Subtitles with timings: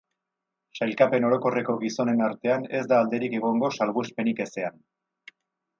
[0.79, 4.85] Sailkapen orokorreko gizonen artean ez da alderik egongo salbuespenik ezean.